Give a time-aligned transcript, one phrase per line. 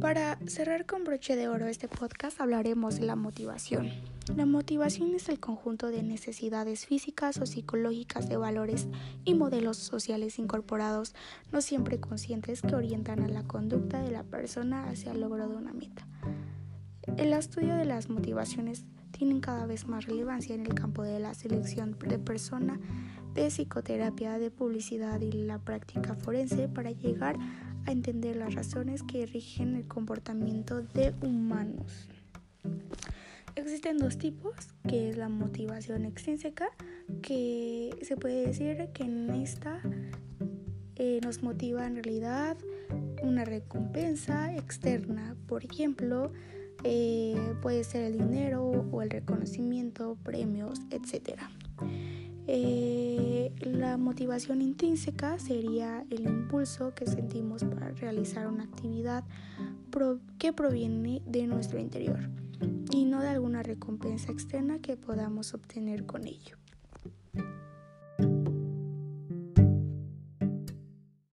[0.00, 3.90] Para cerrar con broche de oro este podcast hablaremos de la motivación.
[4.36, 8.86] La motivación es el conjunto de necesidades físicas o psicológicas de valores
[9.24, 11.16] y modelos sociales incorporados,
[11.50, 15.56] no siempre conscientes, que orientan a la conducta de la persona hacia el logro de
[15.56, 16.06] una meta.
[17.16, 21.34] El estudio de las motivaciones tienen cada vez más relevancia en el campo de la
[21.34, 22.78] selección de persona,
[23.34, 27.36] de psicoterapia, de publicidad y la práctica forense para llegar
[27.86, 32.08] a entender las razones que rigen el comportamiento de humanos.
[33.54, 34.54] Existen dos tipos,
[34.88, 36.68] que es la motivación extrínseca,
[37.22, 39.80] que se puede decir que en esta
[40.96, 42.56] eh, nos motiva en realidad
[43.22, 46.32] una recompensa externa, por ejemplo,
[46.84, 51.40] eh, puede ser el dinero o el reconocimiento, premios, etc.
[53.98, 59.24] Motivación intrínseca sería el impulso que sentimos para realizar una actividad
[60.38, 62.30] que proviene de nuestro interior
[62.92, 66.56] y no de alguna recompensa externa que podamos obtener con ello.